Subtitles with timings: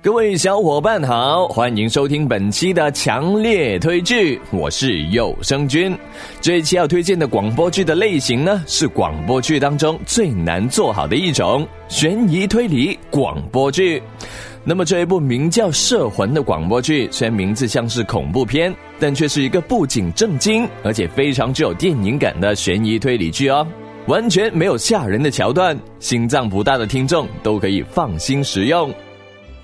[0.00, 5.92] 各位小伙伴好，欢迎收听本期的强烈推剧，我是有声君。
[6.40, 14.00] 这一期要推荐的广播剧的类型呢，是广播剧当中最难做好的一种——悬疑推理广播剧。
[14.62, 23.66] 那么这一部名叫《摄魂》的广播剧，虽然名字像是恐怖片，但却是一个不仅正经，而且非常具有电影感的悬疑推理剧哦。
[24.06, 28.94] 完全没有吓人的桥段，心脏不大的听众都可以放心食用。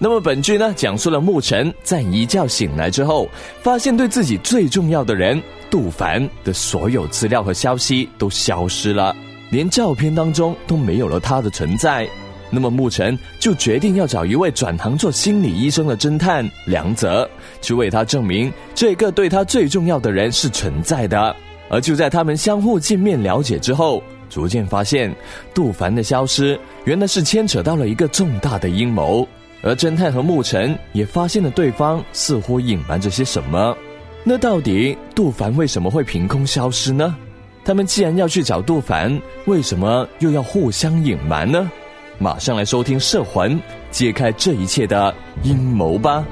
[0.05, 3.27] 那么本剧呢，讲述了沐尘在一觉醒来之后，
[3.63, 9.17] 发现对自己最重要的人杜凡的所有资料和消息都消失了，
[9.51, 12.07] 连照片当中都没有了他的存在。
[12.51, 17.27] 那么沐尘就决定要找一位转行做心理医生的侦探梁泽，
[17.63, 21.35] 去为他证明这个对他最重要的人是存在的。
[21.71, 25.11] 而就在他们相互见面了解之后，逐渐发现
[25.55, 29.27] 杜凡的消失原来是牵扯到了一个重大的阴谋。
[29.65, 33.75] 而侦探和牧尘也发现了对方似乎隐瞒着些什么，
[34.23, 37.17] 那到底杜凡为什么会凭空消失呢？
[37.65, 41.71] 他们既然要去找杜凡，为什么又要互相隐瞒呢？
[42.19, 43.59] 马上来收听《摄魂》，
[43.91, 46.23] 揭开这一切的阴谋吧。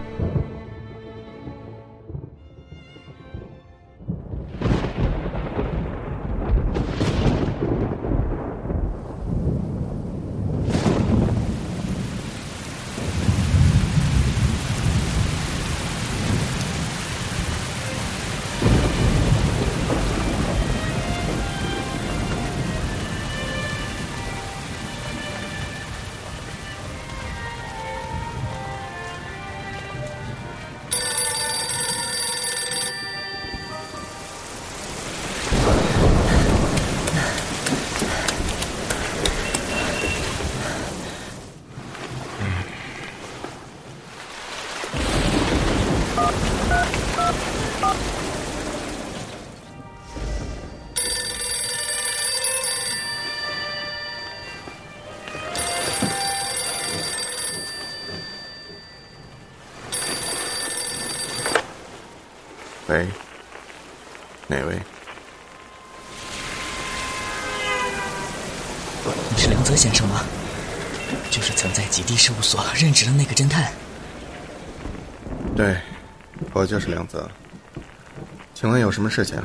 [75.54, 75.76] 对，
[76.52, 77.28] 我就是梁泽。
[78.54, 79.38] 请问有什么事情？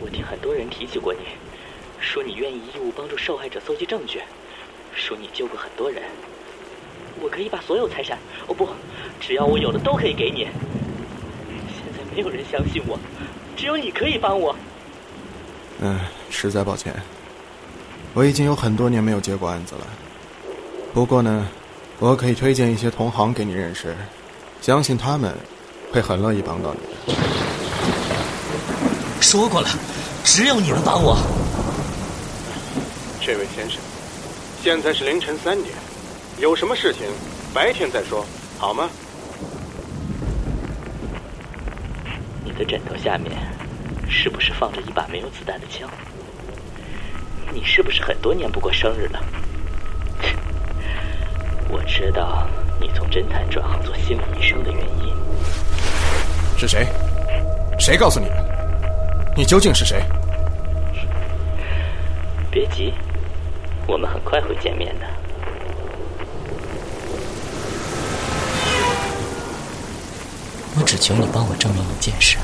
[0.00, 1.20] 我听很多人提起过你，
[2.00, 4.20] 说你愿意义务帮助受害者搜集证据，
[4.94, 6.02] 说你救过很多人。
[7.20, 8.68] 我可以把所有财产，哦不，
[9.20, 10.48] 只要我有的都可以给你。
[11.68, 12.98] 现在没有人相信我，
[13.56, 14.54] 只有你可以帮我。
[15.80, 16.00] 嗯，
[16.30, 16.94] 实在抱歉，
[18.12, 19.86] 我已经有很多年没有接过案子了。
[20.92, 21.48] 不过呢，
[21.98, 23.94] 我可以推荐一些同行给你认识，
[24.66, 25.32] 相信他们
[25.92, 27.14] 会很乐意帮到你的。
[29.20, 29.68] 说过了，
[30.24, 31.16] 只有你能帮我。
[33.20, 33.78] 这位先生，
[34.60, 35.72] 现在是凌晨三点，
[36.40, 37.02] 有什么事情
[37.54, 38.26] 白天再说，
[38.58, 38.90] 好吗？
[42.44, 43.36] 你的枕头下面，
[44.10, 45.88] 是不是放着一把没有子弹的枪？
[47.54, 49.24] 你是不是很多年不过生日了？
[51.70, 52.48] 我知道
[52.80, 55.14] 你从侦探转行做心理医生的原因。
[56.58, 56.86] 是谁？
[57.78, 59.34] 谁告诉你的？
[59.36, 60.02] 你究竟是谁？
[62.50, 62.94] 别急，
[63.86, 65.06] 我们很快会见面的。
[70.78, 72.38] 我只求你帮我证明一件事：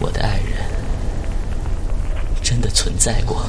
[0.00, 0.58] 我的爱人
[2.42, 3.46] 真的存在过。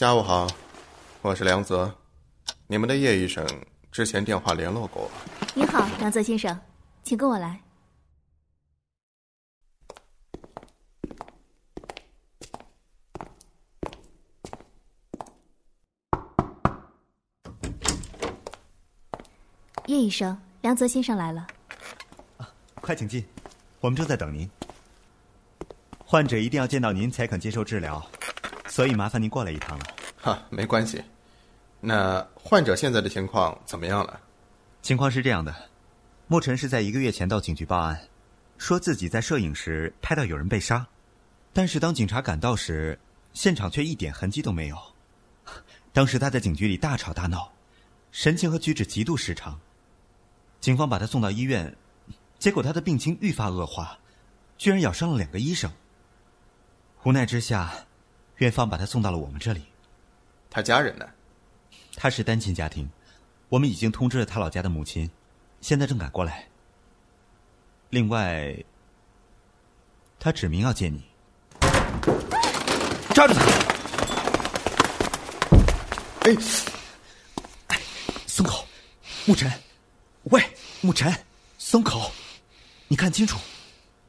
[0.00, 0.46] 下午好，
[1.20, 1.94] 我是梁泽，
[2.66, 3.46] 你们的叶医生
[3.92, 5.10] 之前电话联络过我。
[5.54, 6.58] 您好，梁泽先生，
[7.02, 7.60] 请跟我来。
[19.84, 21.46] 叶医生，梁泽先生来了。
[22.76, 23.22] 快请进，
[23.80, 24.50] 我们正在等您。
[25.98, 28.02] 患者一定要见到您才肯接受治疗，
[28.70, 29.84] 所以麻烦您过来一趟了。
[30.16, 31.02] 哈，没关系。
[31.80, 34.20] 那患者现在的情况怎么样了？
[34.80, 35.54] 情况是这样的，
[36.28, 38.00] 沐尘是在一个月前到警局报案，
[38.58, 40.86] 说自己在摄影时拍到有人被杀，
[41.52, 42.98] 但是当警察赶到时，
[43.34, 44.78] 现场却一点痕迹都没有。
[45.92, 47.52] 当时他在警局里大吵大闹，
[48.12, 49.58] 神情和举止极度失常。
[50.60, 51.74] 警方把他送到医院，
[52.38, 53.98] 结果他的病情愈发恶化，
[54.56, 55.72] 居然咬伤了两个医生。
[57.02, 57.72] 无奈之下，
[58.40, 59.62] 院方把他送到了我们这里。
[60.48, 61.06] 他家人呢？
[61.94, 62.88] 他是单亲家庭，
[63.50, 65.10] 我们已经通知了他老家的母亲，
[65.60, 66.46] 现在正赶过来。
[67.90, 68.56] 另外，
[70.18, 71.04] 他指明要见你，
[73.14, 73.44] 抓住他！
[76.22, 76.34] 哎，
[78.26, 78.66] 松口，
[79.26, 79.52] 沐尘。
[80.24, 80.42] 喂，
[80.80, 81.14] 沐尘，
[81.58, 82.10] 松口！
[82.88, 83.38] 你看清楚，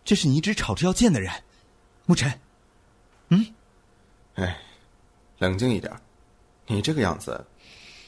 [0.06, 1.32] 这是你一直吵着要见的人，
[2.08, 2.40] 沐尘。
[3.30, 3.54] 嗯，
[4.36, 4.58] 哎，
[5.40, 5.92] 冷静一点，
[6.68, 7.46] 你这个样子，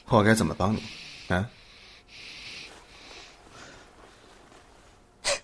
[0.06, 0.82] 我该怎么帮你？
[1.28, 1.48] 啊？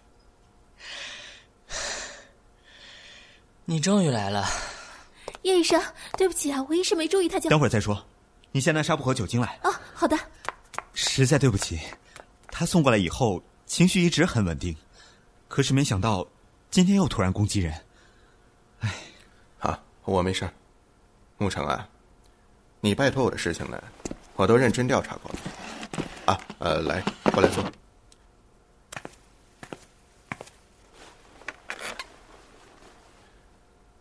[3.65, 4.47] 你终于来了，
[5.43, 5.81] 叶医生，
[6.19, 7.49] 对不起啊，我一时没注意他就。
[7.51, 8.05] 等会儿再说，
[8.53, 9.59] 你先拿纱布和酒精来。
[9.63, 10.19] 哦，好的。
[10.95, 11.79] 实在对不起。
[12.49, 14.77] 他送过来以后，情绪一直很稳定，
[15.47, 16.27] 可是没想到
[16.71, 17.73] 今天又突然攻击人。
[18.81, 18.93] 哎，
[19.59, 20.51] 好，我没事。
[21.41, 21.89] 沐橙啊，
[22.83, 23.83] 你拜托我的事情呢，
[24.37, 25.39] 我都认真调查过了。
[26.27, 27.03] 啊，呃，来，
[27.33, 27.65] 过来坐。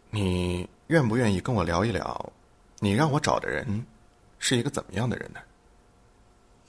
[0.10, 2.34] 你愿不愿意跟我聊一聊，
[2.80, 3.86] 你让我找的人
[4.38, 5.40] 是一个怎么样的人呢？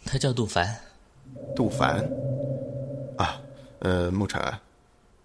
[0.05, 0.81] 他叫杜凡。
[1.57, 1.99] 杜凡，
[3.19, 3.41] 啊，
[3.81, 4.41] 呃，沐尘，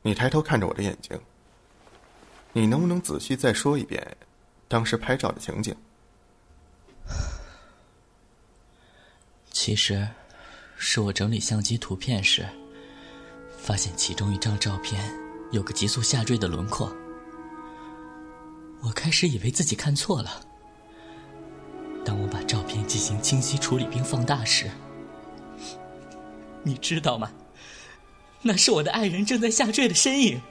[0.02, 1.16] 你抬头看着我的眼睛，
[2.52, 4.18] 你能不能仔细再说一遍
[4.68, 5.76] 当时拍照的情景？
[9.52, 10.08] 其实，
[10.76, 12.48] 是我整理相机图片时，
[13.58, 15.02] 发现其中一张照片
[15.52, 16.94] 有个急速下坠的轮廓。
[18.82, 20.42] 我开始以为自己看错了。
[22.04, 24.70] 当我把照片进行清晰处理并放大时，
[26.62, 27.32] 你知道吗？
[28.44, 30.42] 那是我的爱人正在下坠的身影。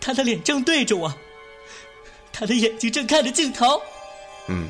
[0.00, 1.14] 他的脸正对着我，
[2.32, 3.80] 他的眼睛正看着镜头。
[4.48, 4.68] 嗯，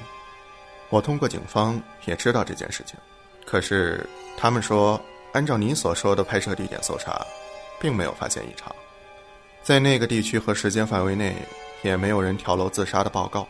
[0.90, 2.96] 我通过警方也知道这件事情，
[3.46, 4.04] 可是
[4.36, 5.00] 他们说，
[5.32, 7.24] 按照你所说的拍摄地点搜查，
[7.80, 8.74] 并没有发现异常，
[9.62, 11.34] 在那个地区和时间范围内
[11.82, 13.46] 也没有人跳楼自杀的报告。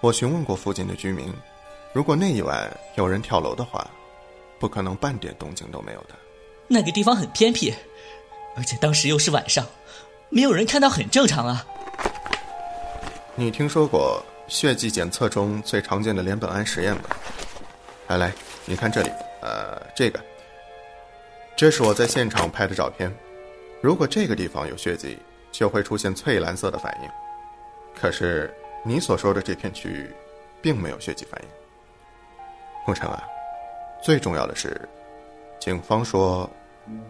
[0.00, 1.32] 我询问过附近的居民，
[1.92, 3.84] 如果那一晚有人跳楼的话。
[4.60, 6.16] 不可能半点动静都没有的。
[6.66, 7.72] 那个地方很偏僻，
[8.56, 9.64] 而且当时又是晚上，
[10.30, 11.64] 没有人看到很正常啊。
[13.38, 17.02] 你听说过血迹检测中最常见的联苯胺实验吗？
[18.08, 18.32] 来来，
[18.64, 19.08] 你看这里，
[19.40, 20.18] 呃，这个，
[21.56, 23.14] 这是我在现场拍的照片。
[23.80, 25.16] 如果这个地方有血迹，
[25.52, 27.08] 就会出现翠蓝色的反应。
[27.94, 28.52] 可是
[28.84, 30.12] 你所说的这片区域，
[30.60, 32.92] 并没有血迹反应。
[32.92, 33.22] 沐尘啊。
[34.02, 34.80] 最重要的是，
[35.60, 36.50] 警方说，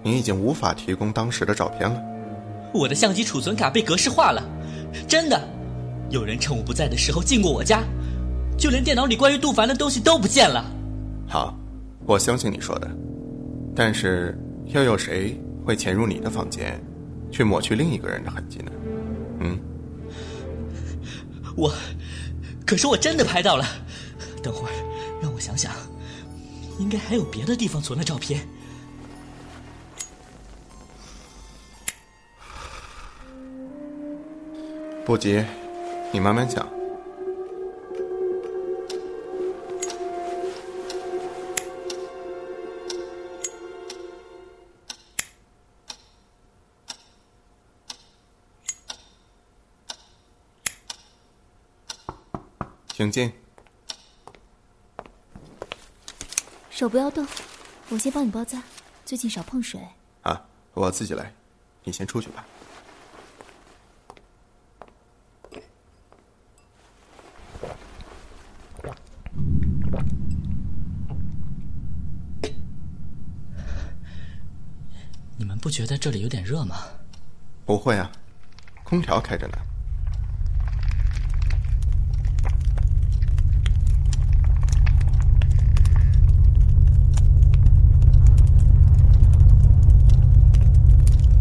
[0.02, 1.98] 你已经无法提供当时的照片了。
[2.74, 4.42] 我的相机储存卡被格式化了，
[5.08, 5.40] 真的，
[6.10, 7.82] 有人趁我不在的时候进过我家，
[8.56, 10.64] 就连电脑里关于杜凡的东西都不见了。
[11.28, 11.54] 好，
[12.06, 12.90] 我相信你说的，
[13.74, 16.80] 但是又有谁会潜入你的房间，
[17.30, 18.72] 去抹去另一个人的痕迹呢？
[19.40, 19.58] 嗯，
[21.56, 21.72] 我，
[22.66, 23.64] 可是我真的拍到了。
[24.42, 24.72] 等会儿，
[25.20, 25.72] 让我想想。
[26.78, 28.40] 应该还有别的地方存了照片，
[35.04, 35.44] 不急，
[36.10, 36.68] 你慢慢讲。
[52.88, 53.32] 请进。
[56.70, 57.24] 手不要动，
[57.90, 58.60] 我先帮你包扎。
[59.04, 59.80] 最近少碰水。
[60.22, 61.32] 啊，我自己来，
[61.84, 62.44] 你先出去吧。
[75.58, 76.76] 们不觉得这里有点热吗？
[77.66, 78.08] 不会啊，
[78.84, 79.58] 空调开着呢。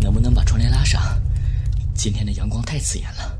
[0.02, 1.00] 能不能把窗帘拉上？
[1.94, 3.38] 今天的阳光太刺眼了。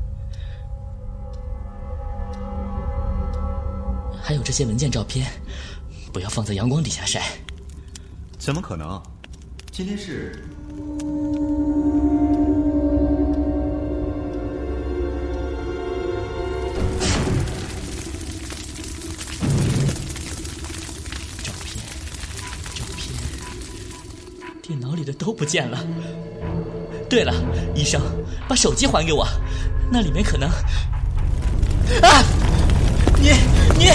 [4.22, 5.28] 还有这些文件照片，
[6.12, 7.36] 不要放在阳光底下晒。
[8.38, 9.02] 怎么可能？
[9.72, 10.44] 今天是……
[25.28, 25.78] 都不见了。
[27.06, 27.34] 对了，
[27.74, 28.00] 医生，
[28.48, 29.28] 把手机还给我，
[29.92, 30.48] 那里面可能……
[32.00, 32.24] 啊！
[33.20, 33.32] 你
[33.78, 33.90] 你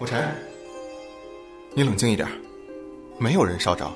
[0.00, 0.34] 吴晨，
[1.72, 2.28] 你冷静一点，
[3.16, 3.88] 没有人烧着，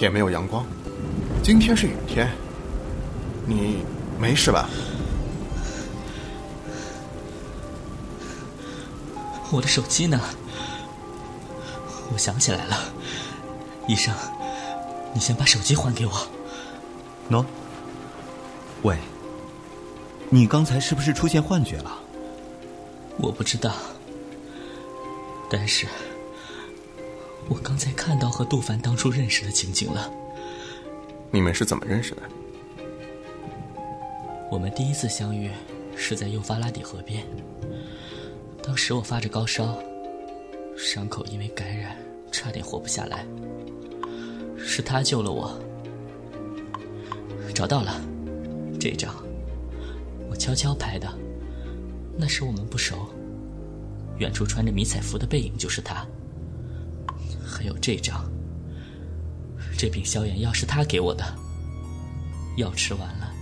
[0.00, 0.64] 也没有阳光，
[1.42, 2.30] 今天是雨天，
[3.46, 3.84] 你
[4.18, 4.68] 没事吧？
[9.52, 10.18] 我的手机呢？
[12.12, 12.76] 我想起来了，
[13.86, 14.14] 医生，
[15.12, 16.12] 你先把手机还给我。
[17.30, 17.44] 喏，
[18.82, 18.96] 喂，
[20.30, 21.98] 你刚才是不是出现幻觉了？
[23.18, 23.74] 我不知道，
[25.50, 25.86] 但是
[27.48, 30.10] 我刚才看到和杜凡当初认识的情景了。
[31.32, 32.22] 你们是怎么认识的？
[34.50, 35.50] 我们第一次相遇
[35.96, 37.24] 是在幼发拉底河边，
[38.62, 39.78] 当时我发着高烧，
[40.76, 41.96] 伤口因为感染
[42.32, 43.24] 差点活不下来，
[44.56, 45.60] 是他救了我。
[47.54, 48.00] 找到了，
[48.80, 49.14] 这张
[50.30, 51.08] 我悄悄拍的，
[52.16, 53.08] 那时我们不熟，
[54.20, 56.06] 远处穿着迷彩服的背影就是他。
[57.44, 58.30] 还有这张，
[59.76, 61.24] 这瓶消炎药是他给我的，
[62.56, 63.32] 药吃完了。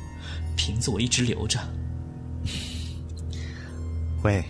[0.56, 1.58] 瓶子我一直留着。
[4.23, 4.44] 喂，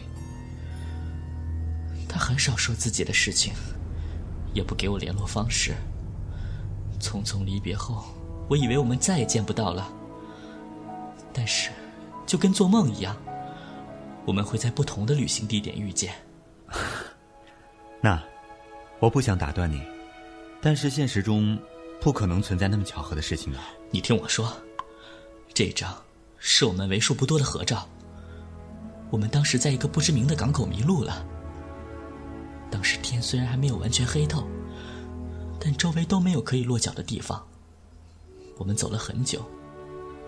[2.09, 3.53] 他很少说自己的事情，
[4.55, 5.75] 也不给我联络方式。
[7.01, 8.05] 匆匆离别后，
[8.49, 9.91] 我以为我们再也见不到了。
[11.33, 11.71] 但是，
[12.27, 13.17] 就跟做梦一样，
[14.29, 16.13] 我们会在不同的旅行地点遇见。
[18.03, 18.23] 那，
[19.01, 19.83] 我不想打断你，
[20.61, 21.59] 但是现实中
[21.99, 23.71] 不可能存在那么巧合的事情啊。
[23.91, 24.55] 你听我说。
[25.55, 25.97] 这张
[26.37, 27.89] 是我们为数不多的合照。
[29.11, 31.27] 我们当时在一个不知名的港口迷路了。
[32.71, 34.47] 当时天虽然还没有完全黑透，
[35.59, 37.43] 但周围都没有可以落脚的地方。
[38.59, 39.43] 我们走了很久，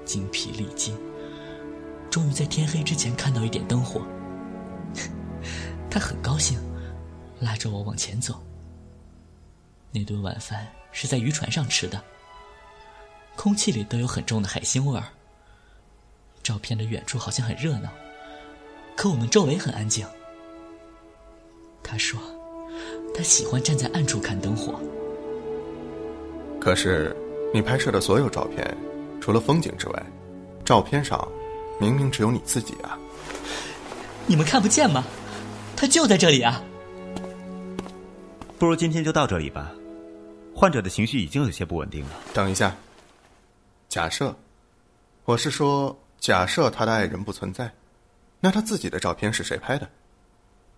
[0.07, 0.97] 精疲力尽，
[2.11, 4.03] 终于在天黑之前看到一点灯火。
[5.89, 6.59] 他很高兴，
[7.39, 8.35] 拉着我往前走。
[9.93, 12.03] 那顿晚饭是在渔船上吃的，
[13.37, 15.05] 空气里都有很重的海腥味儿。
[16.43, 17.91] 照片的远处好像很热闹，
[18.97, 20.07] 可我们周围很安静。
[21.83, 22.21] 他说，
[23.15, 24.81] 他喜欢站在暗处看灯火。
[26.61, 27.15] 可是，
[27.53, 28.77] 你拍摄的所有照片，
[29.21, 30.07] 除了风景之外，
[30.65, 31.27] 照片上
[31.81, 32.99] 明明只有你自己啊！
[34.27, 35.03] 你们看不见吗？
[35.75, 36.63] 他就在这里啊！
[38.59, 39.73] 不如今天就到这里吧。
[40.55, 42.11] 患者的情绪已经有些不稳定了。
[42.35, 42.77] 等一下，
[43.89, 44.37] 假设，
[45.25, 45.99] 我是说。
[46.21, 47.73] 假设他的爱人不存在，
[48.41, 49.89] 那他自己的照片是谁拍的？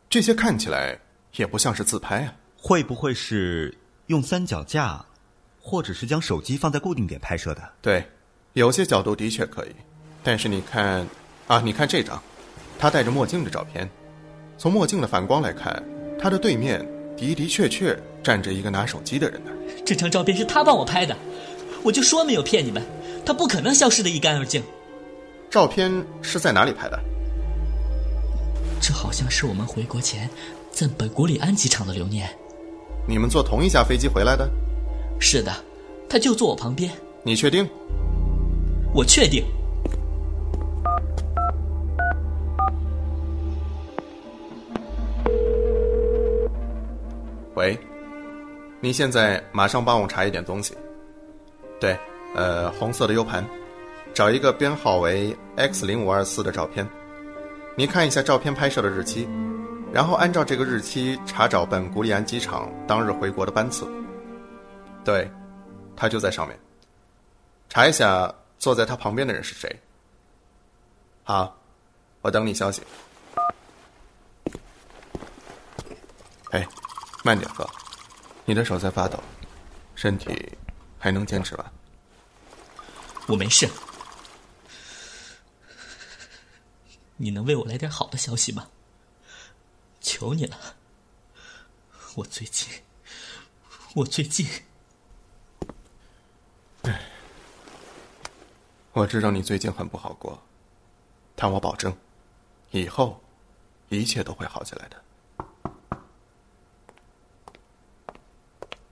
[0.08, 0.96] 这些看起来
[1.34, 2.32] 也不像是自拍啊！
[2.56, 5.04] 会不会是用三脚架，
[5.60, 7.72] 或者是将手机放在固定点拍摄的？
[7.82, 8.08] 对，
[8.52, 9.74] 有些角度的确可以，
[10.22, 11.06] 但是你看，
[11.46, 12.20] 啊，你看这张，
[12.78, 13.88] 他戴着墨镜的照片，
[14.56, 15.82] 从墨镜的反光来看，
[16.18, 16.78] 他的对面
[17.16, 19.50] 的的确确站着一个拿手机的人呢。
[19.84, 21.16] 这张照片是他帮我拍的，
[21.82, 22.82] 我就说没有骗你们，
[23.26, 24.62] 他不可能消失的一干二净。
[25.50, 26.98] 照片是在哪里拍的？
[28.80, 30.28] 这好像是我们回国前
[30.70, 32.28] 在本古里安机场的留念。
[33.08, 34.48] 你们坐同一架飞机回来的？
[35.20, 35.52] 是的，
[36.08, 36.90] 他就坐我旁边。
[37.24, 37.68] 你确定？
[38.94, 39.44] 我确定。
[47.54, 47.78] 喂，
[48.80, 50.76] 你现在马上帮我查一点东西。
[51.78, 51.98] 对，
[52.34, 53.44] 呃，红色的 U 盘。
[54.14, 56.86] 找一个编号为 X 零五二四的照片，
[57.74, 59.26] 你看一下照片拍摄的日期，
[59.90, 63.86] 然后按照这个日期查找本古里安机场当日回国的班次。
[65.02, 65.30] 对，
[65.96, 66.58] 他就在上面。
[67.70, 69.74] 查一下坐在他旁边的人是谁。
[71.24, 71.56] 好，
[72.20, 72.82] 我等你消息。
[76.50, 76.68] 哎，
[77.22, 77.68] 慢点喝，
[78.44, 79.22] 你的手在发抖，
[79.94, 80.58] 身体
[80.98, 81.72] 还能坚持吧？
[83.28, 83.68] 我没事。
[87.16, 88.68] 你能为我来点好的消息吗？
[90.00, 90.56] 求你了。
[92.16, 92.68] 我最近，
[93.94, 94.44] 我最近……
[96.82, 97.00] 唉，
[98.92, 100.42] 我知道你最近很不好过，
[101.36, 101.96] 但我保证，
[102.72, 103.22] 以后
[103.88, 105.00] 一切都会好起来的。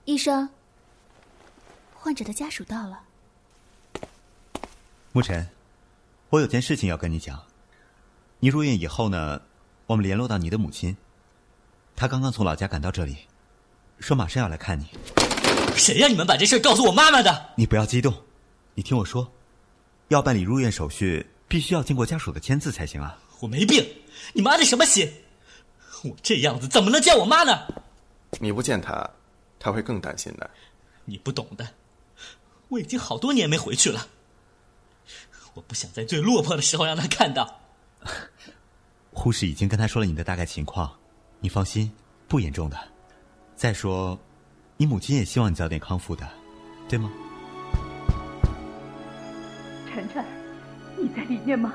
[0.05, 0.49] 医生，
[1.93, 2.99] 患者的家属到了。
[5.13, 5.47] 沐尘，
[6.31, 7.39] 我有件事情要跟你讲。
[8.39, 9.39] 你入院以后呢，
[9.85, 10.97] 我们联络到你的母亲，
[11.95, 13.15] 她刚刚从老家赶到这里，
[13.99, 14.89] 说马上要来看你。
[15.75, 17.51] 谁让你们把这事告诉我妈妈的？
[17.55, 18.11] 你不要激动，
[18.73, 19.31] 你听我说，
[20.07, 23.19] 要办理入院手续，必须要经过家属的签字才行啊。
[23.39, 23.87] 我没病，
[24.33, 25.13] 你妈的什么心？
[26.03, 27.67] 我这样子怎么能见我妈呢？
[28.39, 29.07] 你不见她，
[29.61, 30.49] 她会更担心的。
[31.05, 31.67] 你不懂的，
[32.67, 34.07] 我已经好多年没回去了，
[35.53, 37.59] 我不想在最落魄的时候让他看到。
[39.13, 40.91] 护士已经跟他说了你的大概情况，
[41.39, 41.91] 你放心，
[42.27, 42.77] 不严重的。
[43.55, 44.17] 再说，
[44.77, 46.27] 你母亲也希望你早点康复的，
[46.89, 47.11] 对吗？
[49.93, 50.25] 晨晨，
[50.97, 51.73] 你在里面吗？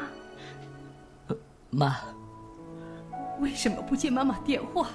[1.70, 2.00] 妈，
[3.40, 4.88] 为什么不接妈妈电话？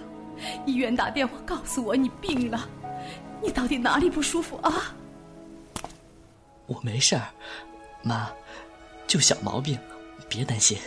[0.65, 2.67] 医院打电话告诉我你病了，
[3.41, 4.95] 你到底哪里不舒服啊？
[6.67, 7.27] 我没事儿，
[8.03, 8.29] 妈，
[9.07, 9.77] 就小毛病，
[10.29, 10.77] 别担心。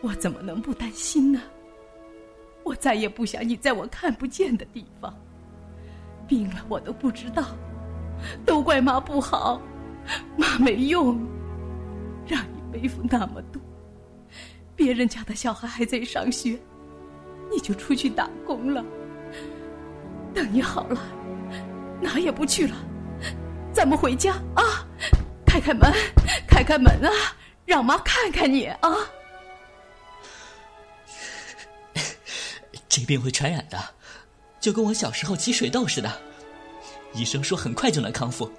[0.00, 1.40] 我怎么能不担心呢？
[2.62, 5.14] 我再也不想你在我看不见的地方。
[6.26, 7.44] 病了我都不知道，
[8.46, 9.60] 都怪妈不好，
[10.38, 11.18] 妈没用，
[12.26, 13.60] 让你背负那么多。
[14.74, 16.58] 别人家的小孩还在上学，
[17.50, 18.82] 你就出去打工了。
[20.32, 21.00] 等你好了，
[22.04, 22.76] 哪也不去了，
[23.72, 24.86] 咱们回家啊！
[25.46, 25.90] 开开门，
[26.46, 27.10] 开开门啊，
[27.64, 28.90] 让妈看看你啊！
[32.88, 33.78] 这病会传染的，
[34.60, 36.12] 就跟我小时候起水痘似的。
[37.14, 38.52] 医生说很快就能康复，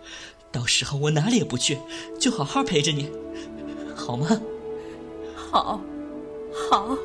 [0.52, 1.78] 到时候我哪里也不去，
[2.20, 3.12] 就好好陪着你，
[3.96, 4.28] 好吗？
[5.36, 5.80] 好，
[6.70, 6.98] 好。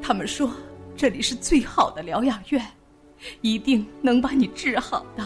[0.00, 0.48] 他们说
[0.96, 2.64] 这里是最好的疗养院，
[3.40, 5.24] 一定能把你治好的。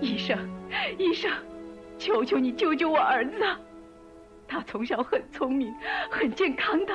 [0.00, 0.38] 医生，
[0.98, 1.30] 医生，
[1.98, 3.32] 求求你救救我儿子，
[4.46, 5.74] 他从小很聪明，
[6.10, 6.94] 很健康的。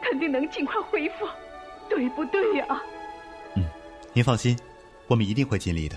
[0.00, 1.26] 肯定能尽快恢复，
[1.88, 2.82] 对不对呀？
[3.56, 3.64] 嗯，
[4.12, 4.56] 您放心，
[5.08, 5.96] 我们一定会尽力的。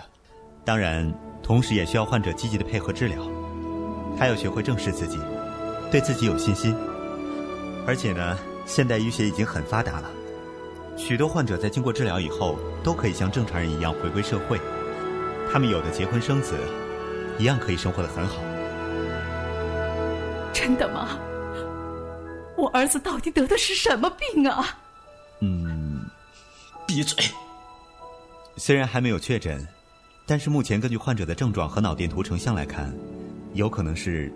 [0.65, 3.23] 当然，同时也需要患者积极的配合治疗，
[4.17, 5.19] 还要学会正视自己，
[5.91, 6.75] 对自己有信心。
[7.85, 10.09] 而且呢，现代医学已经很发达了，
[11.01, 14.61] 许多患者在经过治疗以后，都可以像正常人一样回归社会。
[15.51, 16.53] 他们有的结婚生子，
[17.39, 18.35] 一样可以生活的很好。
[20.53, 21.17] 真的吗？
[22.55, 24.77] 我儿子到底得的是什么病啊？
[25.39, 26.05] 嗯，
[26.85, 27.25] 闭嘴。
[28.55, 29.67] 虽然还没有确诊，
[30.27, 32.93] 但是目前根据患者的症状和脑电图成像来看，
[33.53, 34.31] 有可能是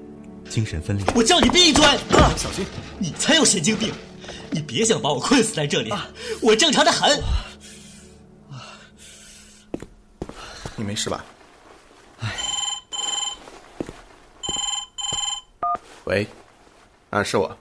[0.49, 1.05] 精神分裂。
[1.15, 1.85] 我叫你闭嘴！
[1.85, 2.65] 啊，小心！
[2.97, 3.93] 你才有神经病！
[4.51, 5.93] 你别想把我困死在这里，
[6.41, 7.21] 我正常的很。
[10.75, 11.23] 你没事吧？
[12.19, 12.35] 唉。
[16.05, 16.27] 喂，
[17.09, 17.57] 啊，是我。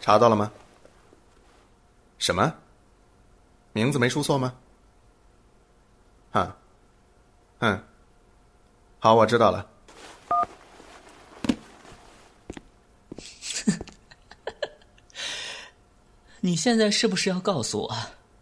[0.00, 0.50] 查到了吗？
[2.18, 2.54] 什么？
[3.72, 4.54] 名字没输错吗？
[6.32, 6.56] 啊，
[7.60, 7.82] 嗯，
[8.98, 9.66] 好，我知道了。
[16.44, 17.96] 你现在是不是要告诉我，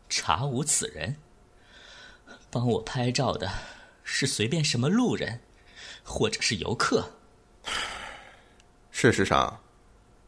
[0.08, 1.14] 查无此人？
[2.50, 3.52] 帮我拍照的
[4.02, 5.38] 是随便什么路人，
[6.02, 7.04] 或者是游客？
[8.90, 9.60] 事实上。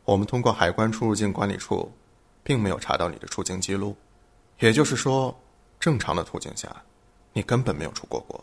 [0.04, 1.90] 我们通过海关出入境管理处，
[2.42, 3.96] 并没有查到你的出境记录，
[4.58, 5.34] 也就是说，
[5.78, 6.68] 正常的途径下，
[7.32, 8.42] 你根本没有出过国。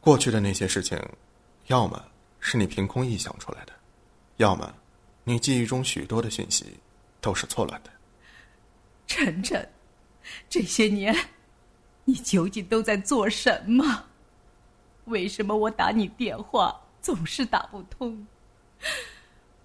[0.00, 0.98] 过去的那些事情，
[1.66, 2.02] 要么
[2.40, 3.72] 是你凭空臆想出来的，
[4.38, 4.74] 要么
[5.22, 6.76] 你记忆中许多的讯息
[7.20, 7.90] 都是错乱的。
[9.06, 9.68] 晨晨，
[10.48, 11.14] 这些年，
[12.04, 14.04] 你究竟都在做什么？
[15.06, 18.26] 为什么我打你电话总是打不通？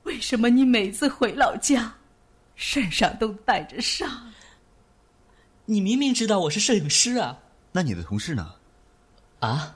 [0.03, 1.93] 为什么你每次回老家，
[2.55, 4.31] 身上都带着伤？
[5.65, 7.37] 你明明知道我是摄影师啊！
[7.71, 8.55] 那你的同事呢？
[9.39, 9.75] 啊？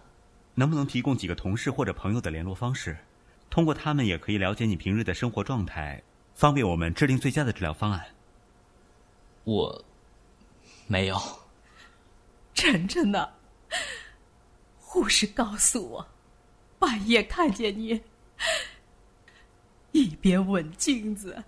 [0.53, 2.97] 能不能提供几个同事或者朋友的联络方式？
[3.49, 6.01] 通过他们也可以了解你平日的生活状态，
[6.33, 8.05] 方便我们制定最佳的治疗方案。
[9.45, 9.85] 我
[10.87, 11.19] 没有。
[12.53, 13.29] 晨晨呢？
[14.79, 16.07] 护士告诉我，
[16.79, 18.01] 半夜看见你
[19.91, 21.43] 一边吻镜子，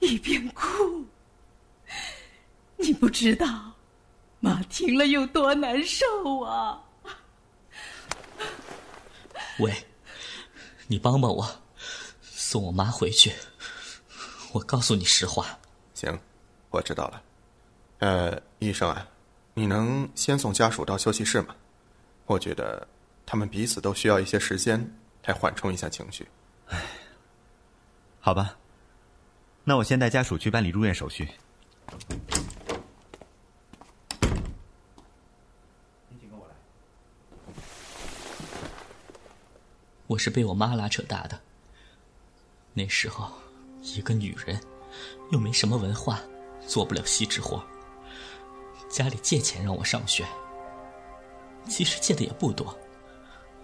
[0.00, 1.06] 一边哭。
[2.76, 3.72] 你不知道，
[4.40, 6.82] 妈听了有多难受啊！
[9.60, 9.74] 喂，
[10.86, 11.60] 你帮帮我，
[12.22, 13.32] 送我妈回去。
[14.52, 15.58] 我告诉你实话。
[15.94, 16.18] 行，
[16.70, 17.22] 我知道了。
[17.98, 19.08] 呃，医生啊，
[19.54, 21.54] 你能先送家属到休息室吗？
[22.26, 22.86] 我觉得
[23.24, 24.78] 他们彼此都需要一些时间
[25.24, 26.28] 来缓冲一下情绪。
[26.68, 26.78] 唉，
[28.20, 28.56] 好吧，
[29.64, 31.26] 那我先带家属去办理入院手续。
[36.20, 36.54] 请跟我来。
[40.06, 41.40] 我是被我妈拉扯大的。
[42.74, 43.32] 那时候，
[43.80, 44.60] 一个女人，
[45.32, 46.20] 又没什么文化，
[46.68, 47.60] 做不了细致活，
[48.90, 50.24] 家里借钱让我上学。
[51.66, 52.78] 其实借的也不多，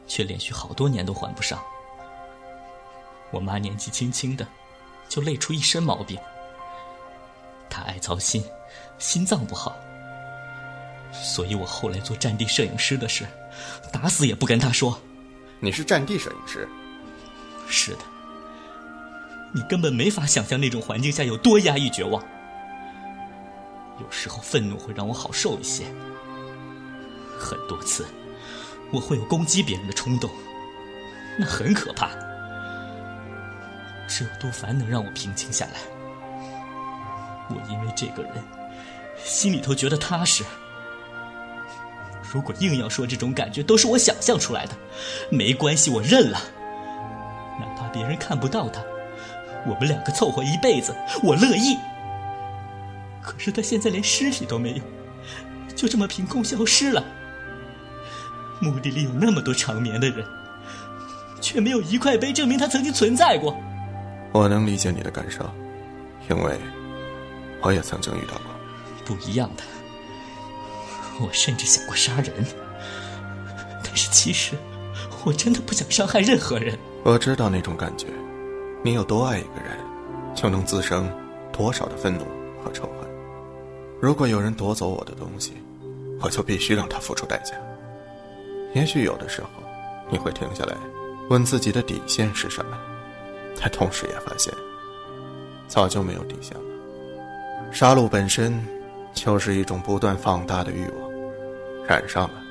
[0.07, 1.63] 却连续好多年都还不上。
[3.31, 4.47] 我妈年纪轻轻的，
[5.09, 6.19] 就累出一身毛病。
[7.69, 8.43] 她爱操心，
[8.99, 9.77] 心脏不好，
[11.13, 13.27] 所以我后来做战地摄影师的事，
[13.93, 14.99] 打死也不跟她说。
[15.61, 16.67] 你是战地摄影师？
[17.69, 17.99] 是的。
[19.55, 22.23] 你根本没法想象那种环境下有多压抑、绝望。
[24.01, 25.85] 有时候愤怒会让我好受一些。
[27.39, 28.07] 很多次，
[28.93, 30.31] 我会有攻击别人的冲动，
[31.39, 32.11] 那很可怕。
[34.09, 35.73] 只有杜凡能让我平静下来。
[37.51, 38.33] 我因为这个人，
[39.23, 40.45] 心里头觉得踏实。
[42.33, 44.73] 如果硬要说这种感觉都是我想象出来的，
[45.31, 46.39] 没关系，我认了。
[47.61, 48.83] 哪怕别人看不到他，
[49.67, 51.77] 我们两个凑合一辈子，我乐意。
[53.25, 54.83] 可是他现在连尸体都没有，
[55.75, 57.03] 就这么凭空消失了。
[58.61, 60.25] 墓地里有那么多长眠的人，
[61.41, 63.57] 却没有一块碑证明他曾经存在过。
[64.33, 65.51] 我能理解你的感受，
[66.29, 66.59] 因为
[67.63, 68.45] 我也曾经遇到过。
[69.05, 69.63] 不一样的，
[71.21, 72.33] 我甚至想过杀人，
[73.83, 74.55] 但是其实
[75.25, 76.79] 我真的不想伤害任何人。
[77.03, 78.07] 我知道那种感觉，
[78.83, 79.79] 你有多爱一个人，
[80.35, 81.11] 就能滋生
[81.53, 82.25] 多少的愤怒
[82.63, 83.04] 和仇恨。
[84.05, 85.55] 如果有人夺走我的东西，
[86.21, 87.55] 我就必须让他付出代价。
[88.75, 89.49] 也许有的时候，
[90.11, 90.77] 你会停下来，
[91.31, 92.77] 问自己的底线是什么，
[93.59, 94.53] 但同时也发现，
[95.69, 97.73] 早就没有底线了。
[97.73, 98.63] 杀戮本身
[99.15, 101.11] 就是一种不断放大的欲望，
[101.89, 102.43] 染上了，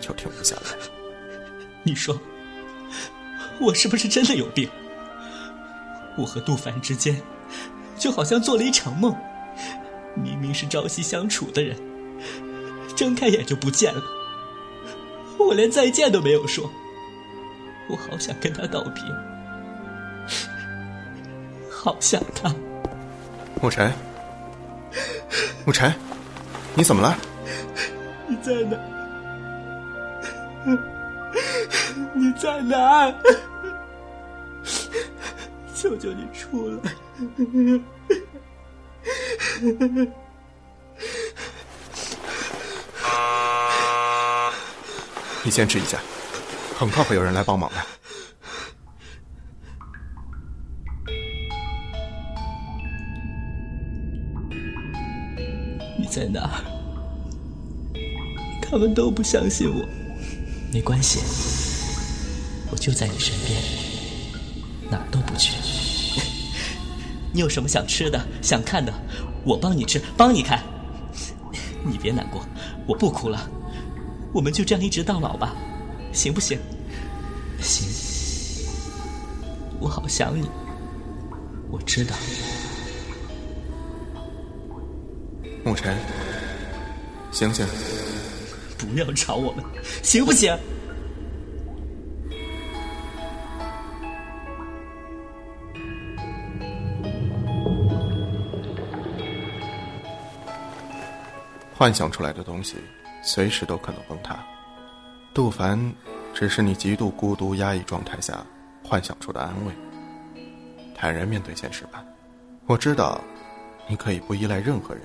[0.00, 0.62] 就停不下来。
[1.82, 2.16] 你说，
[3.60, 4.70] 我是不是真的有病？
[6.16, 7.20] 我和杜凡之间，
[7.98, 9.12] 就好像做了一场梦，
[10.22, 11.76] 明明是朝夕相处的人，
[12.96, 14.02] 睁开眼就不见了。
[15.38, 16.70] 我连再见都没有说，
[17.88, 19.02] 我好想跟他道别，
[21.70, 22.54] 好想他。
[23.60, 23.92] 沐晨，
[25.66, 25.94] 沐晨，
[26.74, 27.16] 你怎么了？
[28.26, 28.78] 你在哪？
[32.14, 33.14] 你在哪？
[35.74, 36.92] 求求你出来！
[45.44, 45.98] 你坚持一下，
[46.76, 47.76] 很快会有人来帮忙的。
[55.98, 56.50] 你在哪儿？
[58.60, 59.86] 他们都不相信我。
[60.72, 61.20] 没关系，
[62.70, 63.58] 我就在你身边，
[64.90, 65.54] 哪儿都不去。
[67.32, 68.92] 你有什么想吃的、想看的，
[69.46, 70.60] 我帮你吃，帮你看。
[71.86, 72.44] 你别难过，
[72.86, 73.48] 我不哭了。
[74.32, 75.54] 我们就这样一直到老吧，
[76.12, 76.58] 行不行？
[77.60, 77.86] 行。
[79.78, 80.50] 我好想你，
[81.70, 82.16] 我知道。
[85.64, 85.96] 沐晨，
[87.30, 87.64] 醒醒！
[88.78, 89.64] 不要吵我们，
[90.02, 90.56] 行不行？
[101.78, 102.76] 幻想出来的东西，
[103.22, 104.42] 随时都可能崩塌。
[105.34, 105.78] 杜凡
[106.32, 108.42] 只是你极度孤独压抑状态下
[108.82, 109.72] 幻想出的安慰。
[110.94, 112.02] 坦然面对现实吧，
[112.64, 113.20] 我知道，
[113.86, 115.02] 你可以不依赖任何人，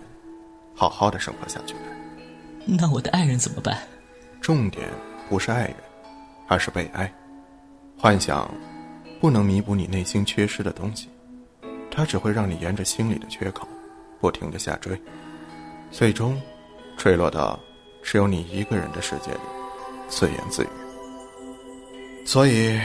[0.74, 1.82] 好好的生活下去的。
[2.66, 3.78] 那我的爱人怎么办？
[4.40, 4.88] 重点
[5.28, 5.76] 不是爱人，
[6.48, 7.14] 而是被爱。
[7.98, 8.50] 幻想
[9.20, 11.10] 不能弥补你内心缺失的东西，
[11.92, 13.68] 它只会让你沿着心里的缺口
[14.22, 14.98] 不停的下坠，
[15.92, 16.42] 最终
[17.02, 17.60] 坠落到
[18.04, 19.40] 只有你一个人的世界里，
[20.08, 20.68] 自言自语。
[22.28, 22.80] 所以，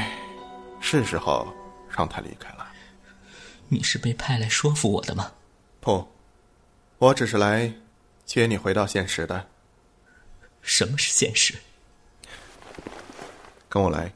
[0.81, 1.47] 是时候
[1.91, 2.67] 让他离开了。
[3.69, 5.31] 你是被派来说服我的吗？
[5.81, 6.09] 不，
[6.97, 7.71] 我只是来
[8.25, 9.47] 接你回到现实的。
[10.63, 11.55] 什么是现实？
[13.69, 14.11] 跟我来。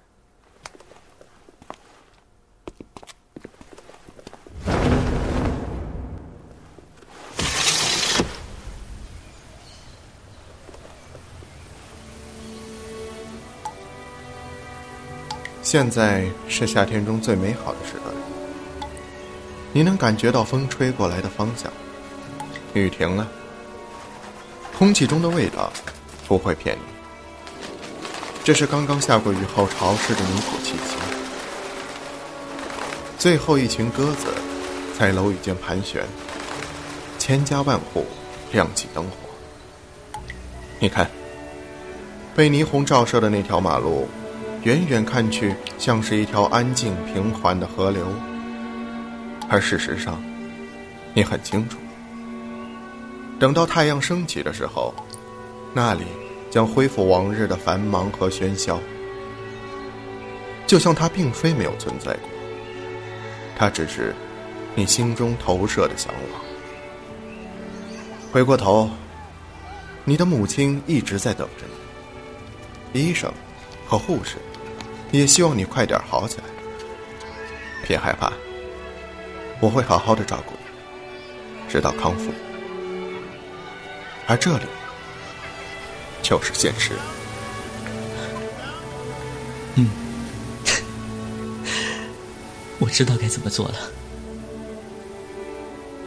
[15.71, 18.13] 现在是夏天中最美好的时段，
[19.73, 21.71] 你能感觉到风吹过来的方向。
[22.75, 23.25] 雨停了，
[24.77, 25.73] 空气中的味道
[26.27, 26.83] 不会骗你，
[28.43, 30.97] 这是刚刚下过雨后潮湿的泥土气息。
[33.17, 34.27] 最后一群鸽子
[34.99, 36.05] 在楼宇间盘旋，
[37.17, 38.05] 千家万户
[38.51, 39.13] 亮起灯火。
[40.81, 41.09] 你看，
[42.35, 44.09] 被霓虹照射的那条马路。
[44.63, 48.07] 远远看去，像是一条安静平缓的河流，
[49.49, 50.23] 而事实上，
[51.15, 51.79] 你很清楚，
[53.39, 54.95] 等到太阳升起的时候，
[55.73, 56.03] 那里
[56.51, 58.79] 将恢复往日的繁忙和喧嚣，
[60.67, 62.29] 就像它并非没有存在过，
[63.57, 64.15] 它只是
[64.75, 66.43] 你心中投射的向往。
[68.31, 68.91] 回过头，
[70.05, 71.65] 你的母亲一直在等着
[72.93, 73.33] 你，医生
[73.87, 74.37] 和护士。
[75.13, 76.45] 也希望你快点好起来，
[77.87, 78.33] 别害怕，
[79.61, 82.31] 我会好好的照顾你，直到康复。
[84.27, 84.65] 而这里
[86.23, 86.93] 就是现实。
[89.75, 89.91] 嗯，
[92.79, 93.75] 我知道该怎么做了，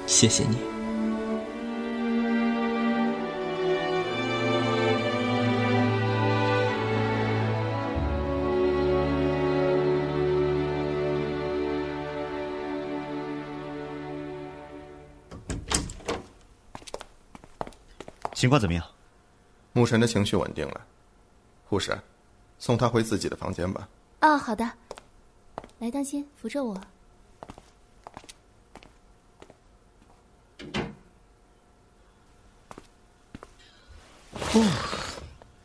[0.08, 0.73] 谢谢你。
[18.44, 18.86] 情况怎么样？
[19.72, 20.86] 牧尘的情绪稳定了。
[21.64, 21.98] 护士，
[22.60, 23.88] 送他回自己的房间吧。
[24.20, 24.70] 哦，好的。
[25.80, 26.76] 来，当心，扶着我。
[34.34, 34.66] 哦，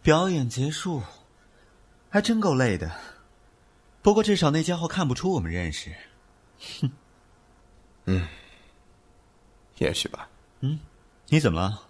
[0.01, 1.03] 表演结束，
[2.09, 2.89] 还真够累的。
[4.03, 5.93] 不过至少那家伙看不出我们认识。
[6.81, 6.93] 哼。
[8.05, 8.29] 嗯。
[9.79, 10.29] 也许吧。
[10.61, 10.79] 嗯，
[11.27, 11.88] 你怎么了？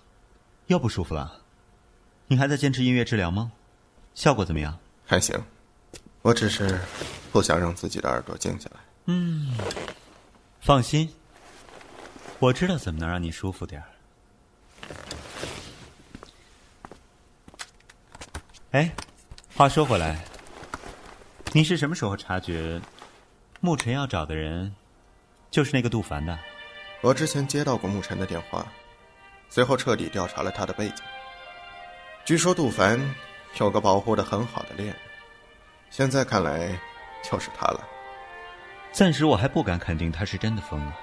[0.69, 1.41] 又不舒服了，
[2.27, 3.53] 你还在坚持音乐治疗吗？
[4.15, 4.79] 效果怎么样？
[5.07, 5.35] 还行，
[6.21, 6.79] 我只是
[7.33, 8.81] 不想让自己的耳朵静下来。
[9.07, 9.57] 嗯，
[10.61, 11.11] 放心，
[12.39, 13.89] 我知道怎么能让你舒服点儿。
[18.73, 18.93] 哎，
[19.57, 20.23] 话说回来，
[21.53, 22.79] 你是什么时候察觉
[23.63, 24.75] 沐尘要找的人
[25.51, 26.39] 就是那个杜凡的？
[27.01, 28.67] 我之前接到过沐尘的电话。
[29.51, 31.03] 随后彻底调查了他的背景。
[32.25, 33.01] 据说杜凡
[33.59, 34.97] 有个保护的很好的恋人，
[35.91, 36.79] 现在看来
[37.29, 37.89] 就是他了。
[38.93, 40.95] 暂时我还不敢肯定他是真的疯了，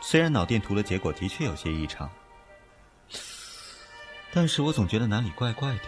[0.00, 2.08] 虽然脑电图的结果的确有些异常，
[4.32, 5.82] 但是我总觉得哪里怪怪的。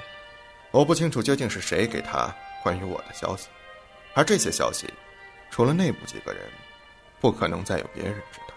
[0.72, 3.48] 我不清楚究竟是谁给他关于我的消息，
[4.14, 4.92] 而这些消息，
[5.50, 6.42] 除了内部几个人，
[7.20, 8.54] 不可能再有别人知道。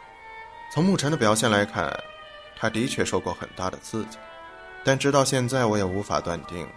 [0.74, 1.96] 从沐尘的表现来看。
[2.60, 4.18] 他的确受过很大的刺激，
[4.84, 6.68] 但直到现在，我也无法断定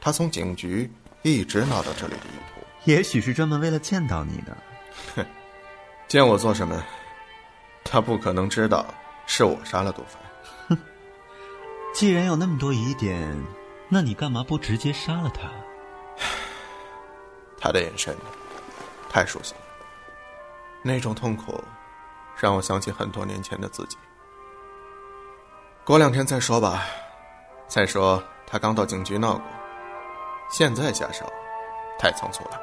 [0.00, 0.90] 他从警局
[1.22, 2.62] 一直闹到这里的意图。
[2.84, 4.56] 也许是专门为了见到你的。
[5.16, 5.26] 哼，
[6.08, 6.82] 见我做什么？
[7.84, 8.86] 他不可能知道
[9.26, 10.22] 是我杀了杜凡。
[10.68, 10.78] 哼，
[11.94, 13.36] 既然有那么多疑点，
[13.88, 15.50] 那你干嘛不直接杀了他？
[17.60, 18.16] 他的眼神
[19.10, 19.60] 太熟悉了，
[20.82, 21.62] 那种痛苦
[22.36, 23.96] 让我想起很多年前的自己。
[25.86, 26.84] 过两天再说吧。
[27.68, 29.44] 再说他刚到警局闹过，
[30.50, 31.32] 现在下手
[31.96, 32.60] 太仓促了。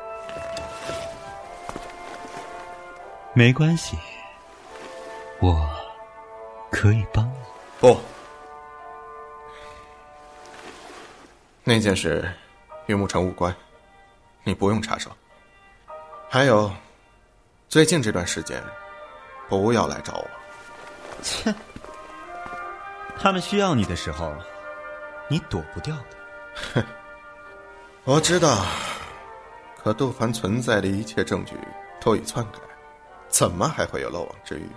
[3.34, 3.98] 没关系，
[5.40, 5.66] 我
[6.70, 7.38] 可以帮你。
[7.80, 7.98] 不，
[11.64, 12.30] 那件事
[12.88, 13.56] 与沐尘无关，
[14.44, 15.10] 你不用插手。
[16.30, 16.70] 还有，
[17.70, 18.62] 最近这段时间，
[19.48, 20.28] 不要来找我。
[21.22, 21.54] 切，
[23.20, 24.34] 他们需要你的时候，
[25.30, 26.06] 你躲不掉的。
[26.74, 26.84] 哼，
[28.04, 28.66] 我知道。
[29.84, 31.58] 可杜凡存在的一切证据
[32.00, 32.60] 都已篡改，
[33.28, 34.70] 怎么还会有漏网之鱼？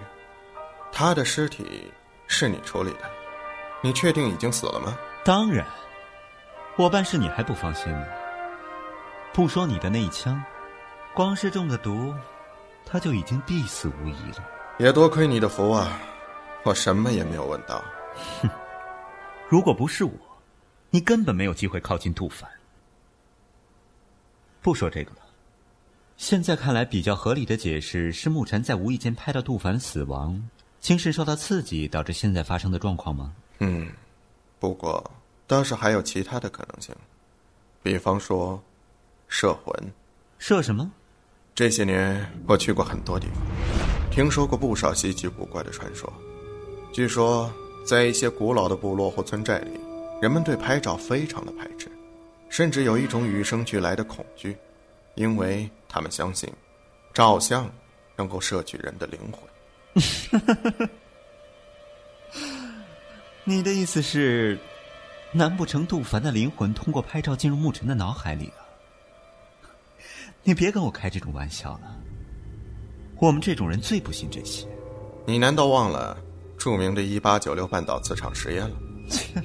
[0.90, 1.92] 他的尸体
[2.27, 3.09] 是你处理的，
[3.83, 4.99] 你确定已经死了吗？
[5.25, 5.64] 当然，
[6.77, 8.05] 我办事你还不放心吗？
[9.33, 10.42] 不说你的那一枪，
[11.14, 12.12] 光是中的毒，
[12.85, 14.44] 他就已经必死无疑了。
[14.79, 16.01] 也多亏你的福啊，
[16.64, 17.81] 我什么也没有问到。
[18.42, 18.50] 哼，
[19.48, 20.12] 如果不是我，
[20.90, 22.48] 你根本没有机会靠近杜凡。
[24.62, 25.18] 不说这个了，
[26.16, 30.48] 现在看来比较合理的解释是沐尘在无意间拍到杜凡死亡，
[30.81, 33.33] 精神受到刺激导致现在发生的状况吗？
[33.61, 33.88] 嗯，
[34.59, 35.09] 不过
[35.46, 36.94] 倒是还有其他的可能性，
[37.83, 38.61] 比方说，
[39.29, 39.92] 摄魂。
[40.38, 40.90] 摄什么？
[41.55, 43.37] 这些年我去过很多地方，
[44.11, 46.12] 听说过不少稀奇古怪的传说。
[46.92, 47.50] 据说
[47.87, 49.70] 在一些古老的部落或村寨里，
[50.20, 51.88] 人们对拍照非常的排斥。
[52.49, 54.57] 甚至有一种与生俱来的恐惧，
[55.14, 56.53] 因为他们相信，
[57.12, 57.70] 照相
[58.16, 59.42] 能够摄取人的灵魂。
[63.44, 64.59] 你的意思是，
[65.33, 68.66] 难不成杜凡的灵魂通过拍照进入沐尘的脑海里了？
[70.42, 71.96] 你别跟我开这种玩笑了。
[73.18, 74.66] 我们这种人最不信这些。
[75.27, 76.16] 你难道忘了
[76.66, 78.76] 著名的一八九六半岛磁场实验了？
[79.09, 79.40] 切！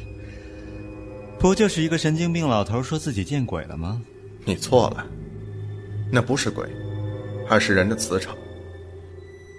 [1.37, 4.01] 不就是一个神经病老头说自己见鬼了吗？
[4.43, 5.05] 你错了，
[6.11, 6.67] 那不是鬼，
[7.47, 8.35] 而是人的磁场。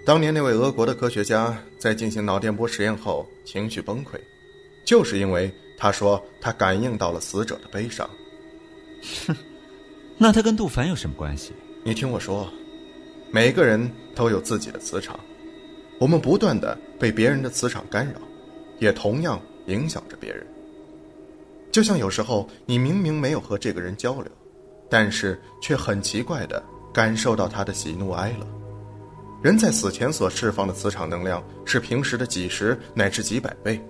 [0.05, 4.19] 当年那位俄国的科学家在进行脑电波实验后情绪崩溃，
[4.83, 8.09] 就是因为他说他感应到了死者的悲伤。
[9.25, 9.33] 哼，
[10.19, 11.53] 那他跟杜凡有什么关系？
[11.85, 12.45] 你听我说，
[13.31, 15.17] 每个人都有自己的磁场，
[15.99, 18.19] 我们不断的被别人的磁场干扰，
[18.79, 20.45] 也同样影响着别人。
[21.71, 24.25] 就像有时候你明明没有和这个人交流，
[24.89, 26.61] 但是却很奇怪的
[26.93, 28.45] 感受到他的喜怒哀乐。
[29.41, 33.81] 人在死前所释放的磁场能量是平时的几十乃至几百倍，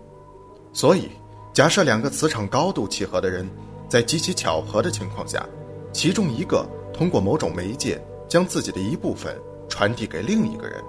[0.71, 1.09] 所以
[1.53, 3.47] 假设两个磁场高度契合的人，
[3.87, 5.47] 在极其巧合的情况下，
[5.91, 9.39] 其中一个通过某种媒介将自己的一部分
[9.69, 10.81] 传递给另一个人，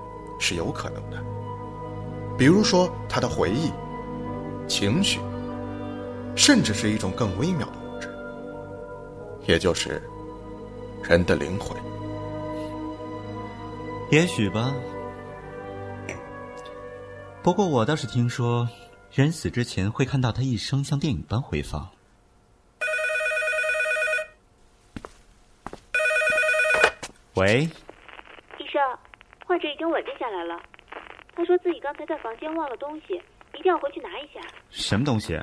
[0.45, 1.17] 是有可能的。
[2.37, 3.73] 比如说他的回忆、
[4.69, 5.19] 情绪。
[6.37, 8.13] 甚至是一种更微妙的物质，
[9.47, 10.03] 也就是
[11.01, 11.77] 人的灵魂。
[14.11, 14.75] 也许吧。
[17.41, 18.69] 不过我倒是听说，
[19.13, 21.89] 人死之前会看到他一生像电影般回放。
[27.35, 27.71] 喂，
[29.55, 30.61] 患者已经稳定下来了。
[31.33, 33.14] 他说自己刚才在房间忘了东西，
[33.57, 34.40] 一定要回去拿一下。
[34.69, 35.38] 什么东西？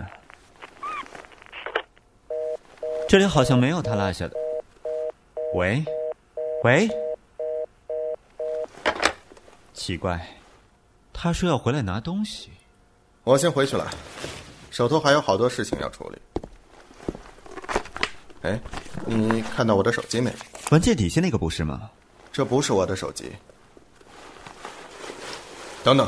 [3.08, 4.36] 这里好像没有他落下的。
[5.54, 5.82] 喂，
[6.65, 6.89] 喂，
[9.71, 10.19] 奇怪，
[11.13, 12.52] 他说要回来拿东西。
[13.24, 13.89] 我先回去了，
[14.71, 16.21] 手头还有好多事情要处理。
[18.41, 18.60] 哎，
[19.06, 20.30] 你看到我的手机没？
[20.69, 21.89] 文件底下那个不是吗？
[22.34, 23.32] 这不是我的手机。
[25.84, 26.08] 等等，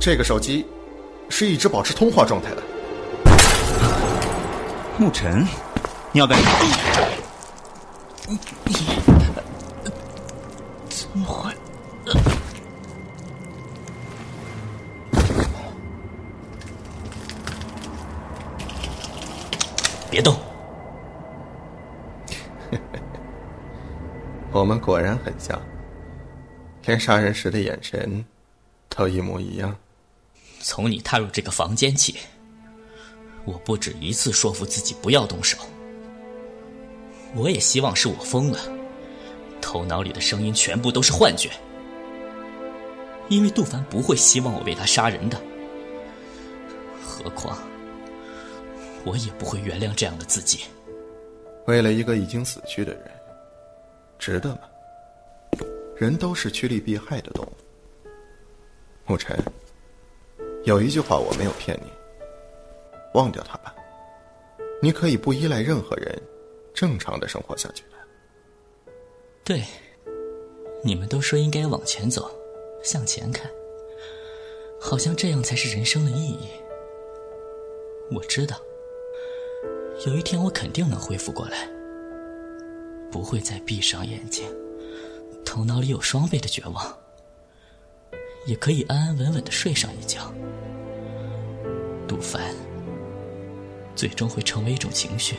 [0.00, 0.66] 这个手机
[1.28, 2.62] 是一直保持通话状态的。
[4.98, 5.46] 沐尘，
[6.10, 6.56] 你要干什么？
[8.26, 8.74] 你你
[10.88, 11.52] 怎么会？
[20.10, 20.34] 别动！
[24.50, 25.60] 我们果然很像，
[26.88, 28.24] 连杀人时的眼神
[28.88, 29.76] 都一模一样。
[30.60, 32.16] 从你踏入这个房间起。
[33.44, 35.58] 我不止一次说服自己不要动手，
[37.34, 38.58] 我也希望是我疯了，
[39.60, 41.50] 头脑里的声音全部都是幻觉，
[43.28, 45.40] 因为杜凡不会希望我为他杀人的，
[47.02, 47.58] 何况
[49.04, 50.64] 我也不会原谅这样的自己。
[51.66, 53.10] 为了一个已经死去的人，
[54.18, 54.60] 值得吗？
[55.98, 57.52] 人都是趋利避害的动物。
[59.04, 59.36] 沐尘，
[60.62, 61.90] 有一句话我没有骗你。
[63.14, 63.74] 忘掉他吧，
[64.80, 66.16] 你可以不依赖任何人，
[66.72, 68.92] 正常的生活下去的。
[69.42, 69.64] 对，
[70.84, 72.30] 你们都说应该往前走，
[72.84, 73.50] 向前看，
[74.80, 76.48] 好像这样才是人生的意义。
[78.12, 78.56] 我知道，
[80.06, 81.68] 有一天我肯定能恢复过来。
[83.10, 84.46] 不会再闭上眼睛，
[85.58, 86.96] 头脑里有双倍的绝望，
[88.46, 90.32] 也可以安安稳稳的睡上一觉。
[92.06, 92.54] 杜凡，
[93.96, 95.34] 最终会成为一种情绪，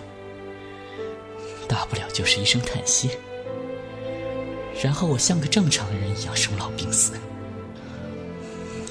[1.69, 3.11] 大不了就是一声叹息，
[4.83, 7.13] 然后我像个正常人一样生老病死，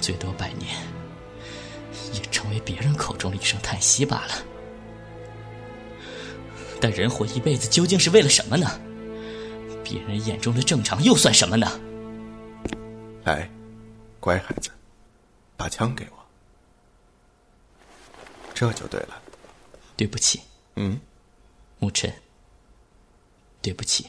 [0.00, 0.74] 最多百年，
[2.14, 4.32] 也成为别人口中的一声叹息罢了。
[6.80, 8.80] 但人活一辈子究竟是为了什么呢？
[9.88, 11.66] 别人眼中的正常又算什么呢？
[13.24, 13.48] 来，
[14.20, 14.68] 乖孩子，
[15.56, 16.18] 把枪给我，
[18.52, 19.18] 这就对了。
[19.96, 20.42] 对不起，
[20.76, 21.00] 嗯，
[21.80, 22.12] 沐尘。
[23.62, 24.06] 对不起，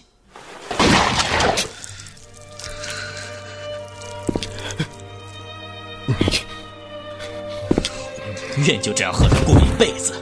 [8.57, 10.13] 愿就这样和他过一辈子，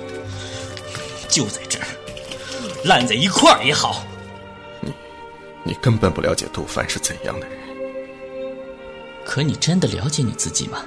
[1.28, 1.88] 就在这儿。
[2.86, 4.07] 烂在一块儿也好。
[5.68, 7.60] 你，根本不了解杜凡是怎样的人。
[9.26, 10.86] 可你真的了解你自己吗？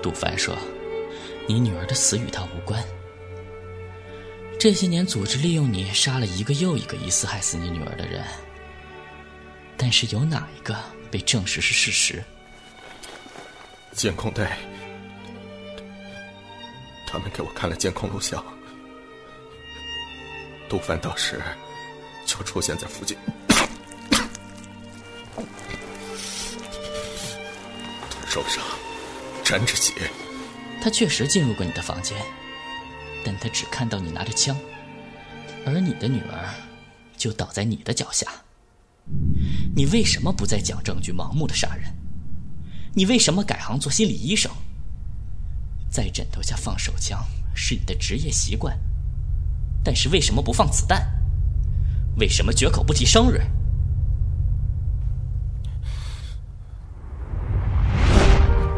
[0.00, 0.56] 杜凡说
[1.46, 2.82] ：“你女儿的死与他无关。
[4.58, 8.24] 这些年组织利用你杀了一个又一个疑似害死你女儿的人，
[9.76, 10.76] 但是有哪一个
[11.10, 12.22] 被证实是事实？
[13.92, 14.56] 监控带，
[17.06, 18.42] 他们给我看了监控录像。”
[20.68, 21.42] 杜凡当时
[22.30, 23.16] 就出现在附近，
[28.28, 28.62] 手上
[29.44, 30.08] 沾着血。
[30.80, 32.16] 他确实进入过你的房间，
[33.24, 34.56] 但他只看到你拿着枪，
[35.66, 36.54] 而你的女儿
[37.16, 38.26] 就倒在你的脚下。
[39.74, 41.92] 你为什么不再讲证据，盲目的杀人？
[42.94, 44.52] 你为什么改行做心理医生？
[45.90, 47.26] 在枕头下放手枪
[47.56, 48.78] 是你的职业习惯。
[49.82, 51.19] 但是为什么不放子弹？
[52.18, 53.40] 为什么绝口不提生日？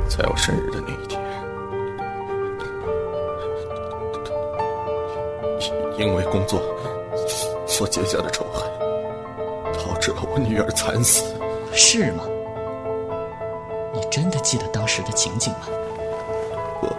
[0.09, 1.21] 在我生日的那一天，
[5.99, 6.61] 因为工作
[7.67, 8.71] 所结下的仇恨，
[9.73, 11.35] 导致了我女儿惨死。
[11.73, 12.25] 是吗？
[13.95, 15.61] 你真的记得当时的情景吗？
[16.83, 16.95] 我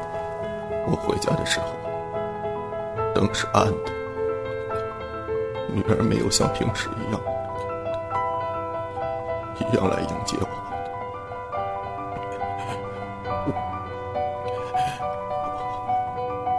[0.87, 1.67] 我回家的时候。
[3.13, 3.91] 灯是暗的，
[5.73, 7.19] 女儿没有像平时一样
[9.59, 10.47] 一样来迎接我。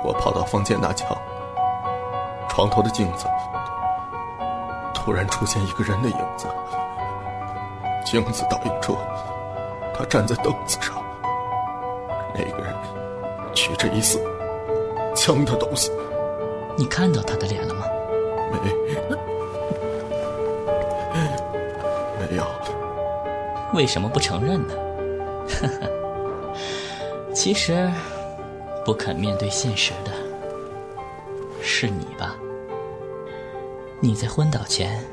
[0.03, 1.17] 我跑到房间拿枪，
[2.49, 3.27] 床头的镜子
[4.93, 6.47] 突然出现一个人的影子，
[8.05, 8.97] 镜子倒映出
[9.95, 10.95] 他站在凳子上，
[12.35, 12.75] 那个人
[13.55, 14.21] 举着疑似
[15.15, 15.91] 枪的东西。
[16.77, 17.87] 你看到他的脸了吗？
[18.53, 18.59] 没
[23.75, 24.75] 为什么不承认呢？
[25.61, 26.55] 呵 呵
[27.35, 27.91] 其实，
[28.85, 30.13] 不肯面对现实的
[31.61, 32.37] 是你吧？
[34.01, 35.05] 你在昏倒前，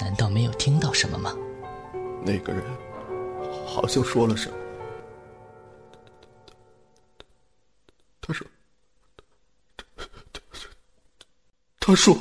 [0.00, 1.32] 难道没有听到什么吗？
[2.24, 2.62] 那个人
[3.66, 4.56] 好像说了什么。
[8.20, 8.46] 他说。
[11.78, 12.16] 他说：“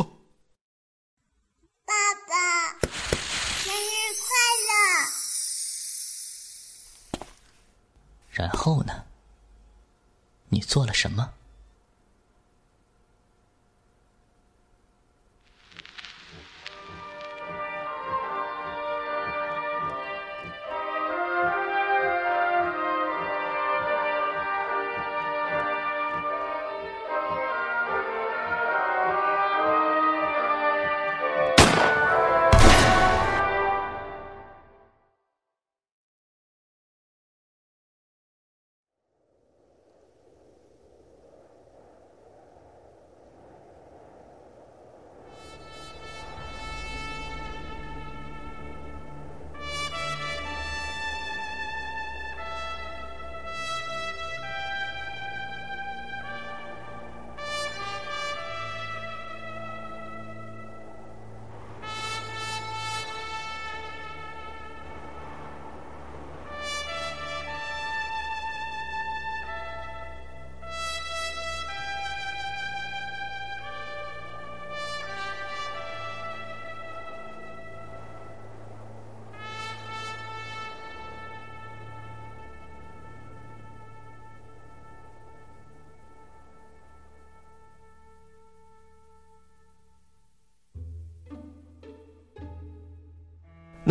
[10.73, 11.29] 做了什么？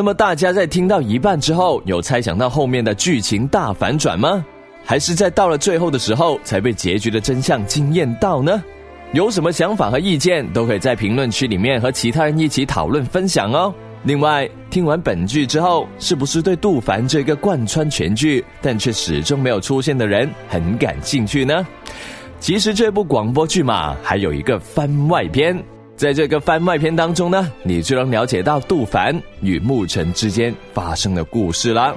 [0.02, 4.44] 那么大家在听到一半之后，有猜想到后面的剧情大反转吗？
[4.84, 8.60] 还是在到了最后的时候才被结局的真相惊艳到呢？
[9.12, 13.72] 有什么想法和意见，都可以在评论区里面和其他人一起讨论分享哦。
[14.02, 21.64] 另外，听完本剧之后，是不是对杜凡这个贯穿全剧但却始终没有出现的人很感兴趣呢？
[22.40, 25.56] 其实这部广播剧嘛，还有一个番外篇，
[26.02, 31.94] 在这个番外篇当中呢，你就能了解到杜凡与牧尘之间发生的故事啦。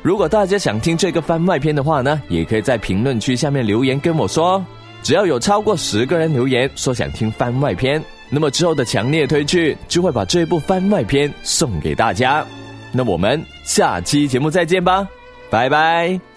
[0.00, 4.64] 如果大家想听这个番外篇的话呢，也可以在评论区下面留言跟我说。
[5.02, 8.00] 只要有超过十个人留言说想听番外篇，
[8.30, 12.46] 那么之后的强烈推剧就会把这部番外篇送给大家。
[12.92, 15.08] 那我们下期节目再见吧，
[15.50, 16.27] 拜拜。